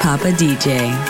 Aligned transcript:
Papa 0.00 0.32
DJ. 0.32 1.09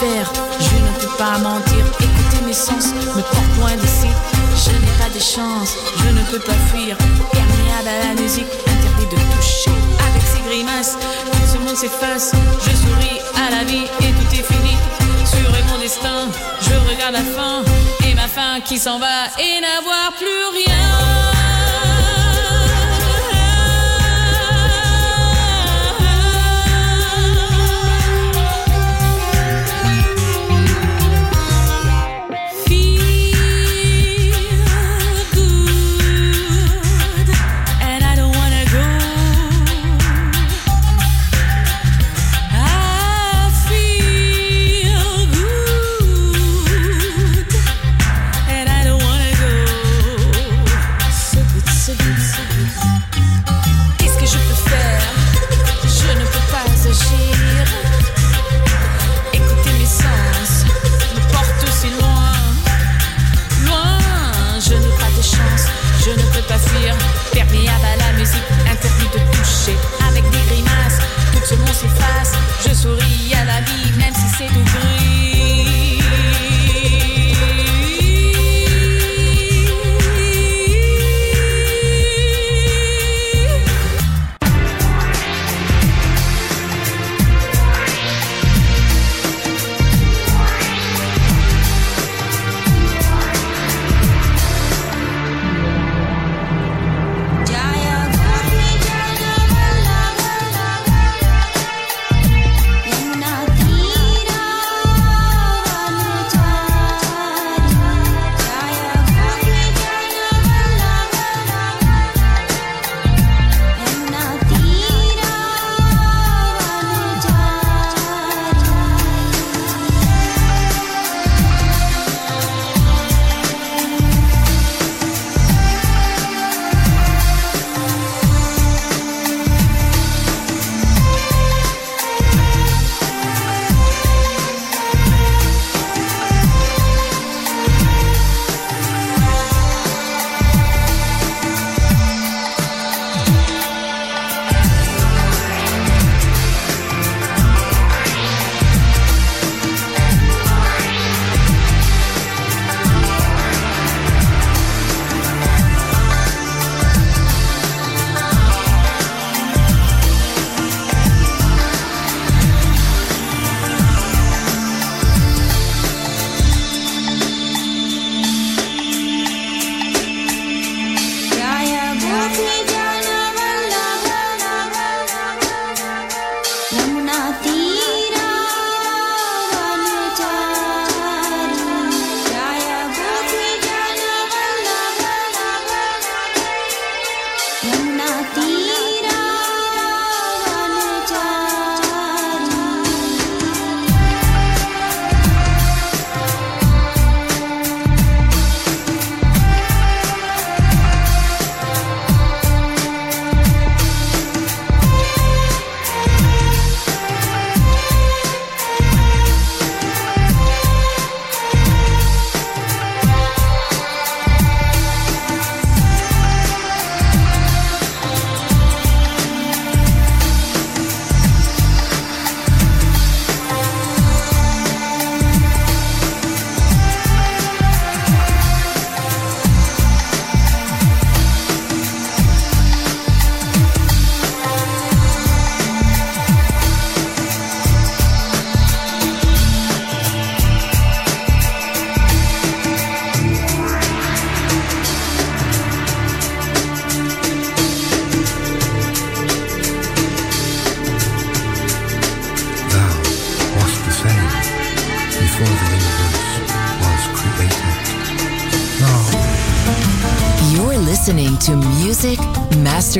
Je 0.00 0.04
ne 0.04 1.00
peux 1.00 1.16
pas 1.16 1.38
mentir, 1.38 1.84
écouter 1.98 2.44
mes 2.46 2.52
sens 2.52 2.94
me 3.16 3.20
porte 3.20 3.56
loin 3.58 3.74
d'ici. 3.76 4.06
Je 4.54 4.70
n'ai 4.70 4.92
pas 4.96 5.12
de 5.12 5.18
chance, 5.18 5.76
je 6.04 6.10
ne 6.10 6.22
peux 6.30 6.38
pas 6.38 6.54
fuir. 6.70 6.96
Perméable 7.32 7.88
à 7.88 8.06
la 8.06 8.20
musique, 8.20 8.46
interdit 8.46 9.06
de 9.06 9.36
toucher. 9.36 9.72
Avec 10.08 10.22
ses 10.22 10.40
grimaces, 10.48 10.96
tout 11.32 11.52
ce 11.52 11.58
monde 11.58 11.76
s'efface. 11.76 12.30
Je 12.60 12.76
souris 12.76 13.18
à 13.44 13.50
la 13.50 13.64
vie 13.64 13.86
et 14.00 14.12
tout 14.12 14.34
est 14.34 14.46
fini. 14.54 14.76
Sur 15.24 15.50
mon 15.66 15.80
destin, 15.80 16.28
je 16.60 16.74
regarde 16.88 17.14
la 17.14 17.24
fin 17.24 17.64
et 18.08 18.14
ma 18.14 18.28
fin 18.28 18.60
qui 18.60 18.78
s'en 18.78 19.00
va 19.00 19.26
et 19.40 19.60
n'avoir 19.60 20.12
plus 20.16 20.64
rien. 20.64 21.47